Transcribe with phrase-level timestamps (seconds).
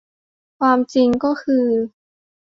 [0.59, 1.65] ความจริงก็คือ